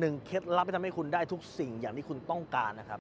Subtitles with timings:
[0.00, 2.98] หนึ่งเคล็ดลับที่ทำให้คุณได้ทุกสิ่งอย่างที่คุณต้องการนะครับ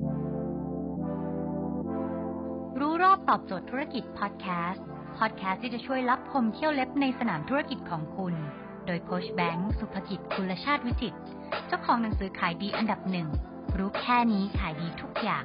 [2.79, 4.85] รู้รอบตอบโจทย์ธุรกิจพอดแคสต์
[5.17, 8.33] พอดแคสต์ที่จะช่วยรับพมเที่ยวเล็บในสนามธุรกิจของคุณ
[8.85, 11.15] โดยโคชแบงค์สุภกิจคุลชาติวิจิต
[11.67, 13.27] เจ้าของหนังสือขายดีอันดับหนึ่ง
[13.77, 15.43] รู้แค่นี้ขายดีทุกอย่าง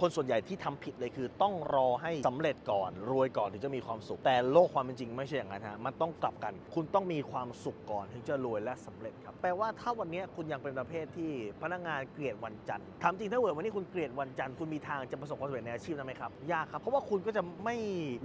[0.00, 11.30] คนส่วนใหญ่ที่ทำผิดเลยคือ ต้องรอให้สำเร็จก่อน รวยก่อนถึงจะมีความสุข แต่โลกความเป็นจริงไม่ใช่อย่างนั้นฮะมันต้องกลับกัน คุณต้องมีความสุขก่อนถึงจะรวยและสำเร็จครับแปลว่าถ้าวันนี้คุณยังเป็นประเภทที่
[11.62, 17.76] พนักงานเกลียดวันจันทร์ถามจริงถ้าเกิดวันนี้คุณเกลียดวันจันทร์คุณมีทางจะประสบความสำเร็จในอาชีพนั้นไหมครับยากครับเพราะว่าคุณก็จะไม่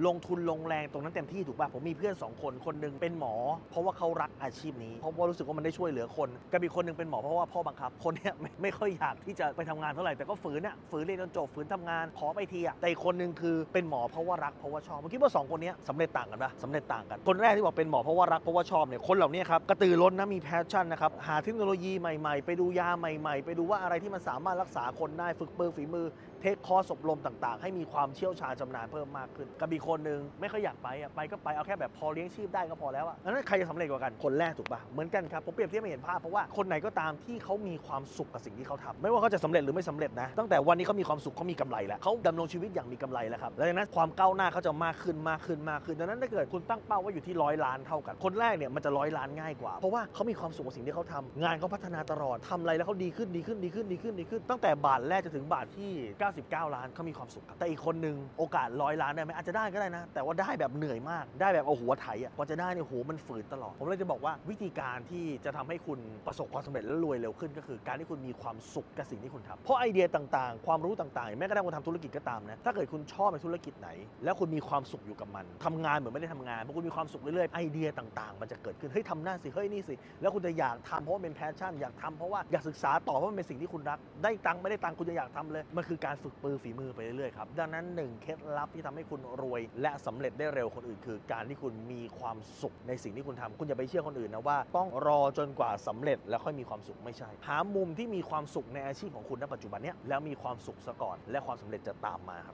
[0.07, 3.35] ลงทุนลงแรงตรงนั้นเต็มที่ถูกป่ะผมมีเพื่อนสองคนคนหนึ่งเป็นหมอ
[3.71, 26.05] เพราะว่าเขารักอาชีพนี้เพราะว่ารู้สึกว่ามันได้ช่วยเหลือคนกับอีกคนหนึ่งเป็นหมอเพราะว่าพ่อบังคับคนเนี้ยไม่ไม่ค่อยอยากที่จะไปทำงานเท่าไหร่แต่ก็ฝืนน่ะฝืนเรียนจนจบฝืนทำงานขอไปทีอะแต่อีกคนหนึ่งคือเป็นหมอเพราะว่ารักเพราะว่าชอบผมคิดว่าสองคนนี้สำเร็จต่างกันปะสำเร็จต่างกัน คนแรกที่บอกเป็นหมอเพราะว่ารักเพราะว่าชอบเนี่ยคนเหล่านี้ครับกระตือรือร้นนะมี passion นะครับหาเทคโนโลยีใหม่ๆ ไปดูยาใหม่ๆ ไปดูว่าอะไรที่มันสามารถรักษาคนได้ฝึกปรือฝีมือ
[26.41, 55.91] เทคคอร์สอบรมต่างๆ ให้มีความเชี่ยวชาญชำนาญเพิ่มมากขึ้นกับอีกคนหนึงไม่ค่อยอยากไปอะไปก็ไปเอาแค่แบบพอเลี้ยงชีพได้ก็พอแล้วอะนั้นใครจะสำเร็จกว่ากันคนแรกถูกปะเหมือนกันครับผมเปรียบเทียบไม่เห็นภาพเพราะว่าคนไหนก็ตามที่เขามีความสุขกับสิ่งที่เขาทำไม่ว่าเขาจะสำเร็จหรือไม่สำเร็จนะตั้งแต่วันนี้เขามีความสุขเขามีกำไรแล้วเขาดำรงชีวิตอย่างมีกำไรแล้วครับแล้วดังนั้นความก้าวหน้าเขาจะมากขึ้นมากขึ้นมากขึ้นดังนั้นถ้าเกิดคุณตั้งเป้าว่าอยู่ที่ร้อยล้านเท่ากัน คนแรกเนี่ยมันจะร้อยล้านง่ายกว่า เพราะว่าเขามีความสุขกับสิ่งที่เขาทำงานเขาพัฒนาตลอดทำอะไรแล้วเขาดีขึ้นดีขึ้นดีขึ้นดีขึ้นดีขึ้น ตั้งแต่บาทแรกจนถึงบาทที่
[56.33, 73.89] 99 ล้านเขามีความสุขครับแต่อีกคนนึงโอกาสร้อยล้านได้ไหมอาจจะได้ก็ได้นะ แต่ว่าได้แบบเหนื่อยมาก ได้แบบเอาหัวไถอะกว่าจะได้เนี่ยโหมันฝืนตลอด ผมเลยจะบอกว่าวิธีการที่จะทำให้คุณประสบความสำเร็จและรวยเร็วขึ้นก็คือ การที่คุณมีความสุขกับสิ่งที่คุณทำเพราะไอเดียต่างๆ ความรู้ต่างๆแม้กระทั่งคุณทำธุรกิจก็ตามนะถ้าเกิดคุณชอบในธุรกิจไหน
[74.23, 102.53] แล้วคุณมีความสุขอยู่กับมันทำงานเหมือนไม่ได้ทำงานเพราะคุณมีความสุขเรื่อยๆไอเดียต่างๆ มันจะเกิดขึ้นเฮ้ยทำนั่นสิเฮ้ยนี่สิแล้วคุณจะอยากทำเพราะเป็น passion อยากทำเพราะว่าอยากศึกษาต่อเพราะมันเป็นสิ่งที่คุณรัก ได้ตังค์ไม่ได้ตังค์คุณจะอยากทำเลยมันคือการฝึกปรือฝีมือไปเรื่อยๆครับดังนั้นหนึ่งเคล็ดลับที่ทำให้คุณรวย และสำเร็จได้เร็วคนอื่น คือการที่คุณมีความสุขในสิ่งที่คุณทำคุณอย่าไปเชื่อคนอื่นนะว่า ต้องรอจนกว่าสำเร็จแล้วค่อยมีความสุขไม่ใช่ หามุมที่มีความสุขในอาชีพของคุณณปัจจุบันเนี้ยแล้วมีความสุขซะก่อนและความสำเร็จจะตามมาครั